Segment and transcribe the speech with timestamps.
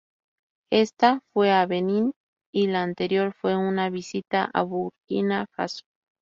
[0.71, 2.13] Esta fue a Benín
[2.51, 5.83] y la anterior fue una visita a Burkina Faso.